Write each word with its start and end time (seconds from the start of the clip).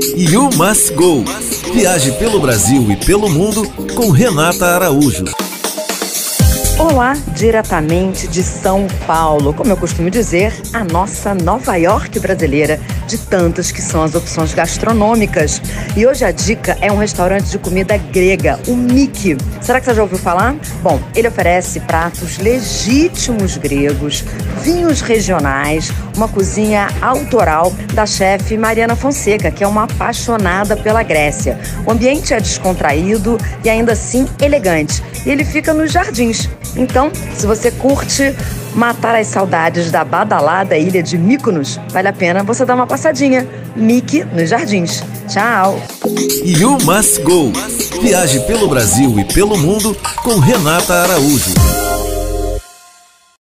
You 0.00 0.48
Must 0.56 0.94
Go. 0.94 1.22
Viaje 1.74 2.12
pelo 2.12 2.40
Brasil 2.40 2.90
e 2.90 2.96
pelo 2.96 3.28
mundo 3.28 3.70
com 3.94 4.10
Renata 4.10 4.64
Araújo. 4.64 5.24
Olá, 6.78 7.12
diretamente 7.36 8.26
de 8.26 8.42
São 8.42 8.86
Paulo. 9.06 9.52
Como 9.52 9.70
eu 9.70 9.76
costumo 9.76 10.08
dizer, 10.08 10.54
a 10.72 10.82
nossa 10.82 11.34
Nova 11.34 11.76
York 11.76 12.18
brasileira, 12.18 12.80
de 13.10 13.18
tantas 13.18 13.72
que 13.72 13.82
são 13.82 14.02
as 14.02 14.14
opções 14.14 14.54
gastronômicas. 14.54 15.60
E 15.96 16.06
hoje 16.06 16.24
a 16.24 16.30
dica 16.30 16.78
é 16.80 16.90
um 16.92 16.96
restaurante 16.96 17.50
de 17.50 17.58
comida 17.58 17.96
grega, 17.96 18.58
o 18.68 18.76
Miki. 18.76 19.36
Será 19.60 19.80
que 19.80 19.86
você 19.86 19.94
já 19.94 20.02
ouviu 20.02 20.18
falar? 20.18 20.54
Bom, 20.82 21.00
ele 21.14 21.26
oferece 21.26 21.80
pratos 21.80 22.38
legítimos 22.38 23.56
gregos, 23.56 24.24
vinhos 24.62 25.00
regionais, 25.00 25.92
uma 26.16 26.28
cozinha 26.28 26.88
autoral 27.02 27.72
da 27.92 28.06
chefe 28.06 28.56
Mariana 28.56 28.94
Fonseca, 28.94 29.50
que 29.50 29.64
é 29.64 29.66
uma 29.66 29.84
apaixonada 29.84 30.76
pela 30.76 31.02
Grécia. 31.02 31.58
O 31.84 31.90
ambiente 31.90 32.32
é 32.32 32.40
descontraído 32.40 33.36
e 33.64 33.68
ainda 33.68 33.92
assim 33.92 34.26
elegante. 34.40 35.02
E 35.26 35.30
ele 35.30 35.44
fica 35.44 35.74
nos 35.74 35.90
jardins. 35.90 36.48
Então, 36.76 37.10
se 37.36 37.46
você 37.46 37.70
curte 37.70 38.34
matar 38.74 39.14
as 39.14 39.26
saudades 39.26 39.90
da 39.90 40.04
badalada 40.04 40.76
ilha 40.76 41.02
de 41.02 41.18
Mykonos, 41.18 41.80
vale 41.90 42.08
a 42.08 42.12
pena 42.12 42.42
você 42.42 42.64
dar 42.64 42.74
uma 42.74 42.86
passadinha. 42.86 43.46
Mickey 43.76 44.24
nos 44.24 44.50
jardins. 44.50 45.02
Tchau! 45.28 45.80
You 46.44 46.78
Must 46.84 47.22
Go. 47.22 47.52
Viaje 48.02 48.40
pelo 48.40 48.68
Brasil 48.68 49.18
e 49.18 49.24
pelo 49.24 49.56
mundo 49.56 49.96
com 50.22 50.38
Renata 50.38 50.94
Araújo. 50.94 51.89